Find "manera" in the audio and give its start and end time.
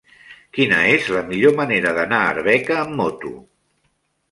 1.59-1.93